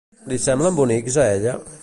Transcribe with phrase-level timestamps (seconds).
[0.31, 1.55] Li semblen bonics a ella?